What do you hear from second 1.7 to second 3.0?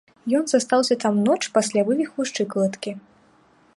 вывіху шчыкалаткі.